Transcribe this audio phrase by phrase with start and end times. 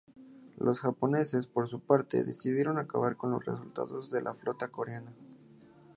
[0.57, 5.11] Los japoneses, por su parte, decidieron acabar con los restos de la flota coreana.